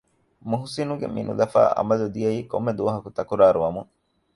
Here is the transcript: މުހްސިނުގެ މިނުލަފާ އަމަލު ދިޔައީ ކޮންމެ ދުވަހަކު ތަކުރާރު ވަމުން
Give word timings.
މުހްސިނުގެ 0.49 1.07
މިނުލަފާ 1.15 1.61
އަމަލު 1.77 2.05
ދިޔައީ 2.15 2.39
ކޮންމެ 2.51 2.71
ދުވަހަކު 2.77 3.09
ތަކުރާރު 3.17 3.59
ވަމުން 3.63 3.89